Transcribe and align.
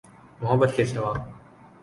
محبت 0.41 0.71
کے 0.75 0.85
سوا۔ 0.85 1.13